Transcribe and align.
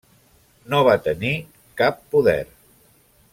No 0.73 0.79
va 0.87 0.95
tenir 1.07 1.33
cap 1.83 2.01
poder. 2.15 2.39